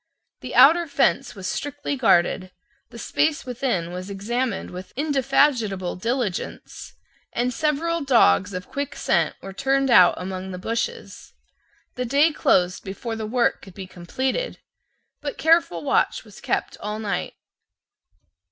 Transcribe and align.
The 0.39 0.55
outer 0.55 0.87
fence 0.87 1.35
was 1.35 1.45
strictly 1.47 1.95
guarded: 1.95 2.49
the 2.89 2.97
space 2.97 3.45
within 3.45 3.91
was 3.93 4.09
examined 4.09 4.71
with 4.71 4.93
indefatigable 4.95 5.95
diligence; 5.95 6.95
and 7.33 7.53
several 7.53 8.01
dogs 8.03 8.51
of 8.55 8.67
quick 8.67 8.95
scent 8.95 9.35
were 9.43 9.53
turned 9.53 9.91
out 9.91 10.15
among 10.17 10.49
the 10.49 10.57
bushes. 10.57 11.33
The 11.93 12.05
day 12.05 12.31
closed 12.33 12.83
before 12.83 13.15
the 13.15 13.27
work 13.27 13.61
could 13.61 13.75
be 13.75 13.85
completed: 13.85 14.57
but 15.21 15.37
careful 15.37 15.83
watch 15.83 16.23
was 16.23 16.41
kept 16.41 16.77
all 16.81 16.97
night. 16.97 17.35